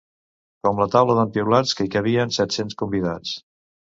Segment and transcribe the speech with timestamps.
[0.67, 3.35] Com la taula d'en Piulats, que hi cabien set-cents convidats.